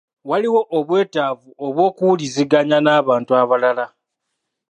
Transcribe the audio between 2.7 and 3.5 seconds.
n’abantu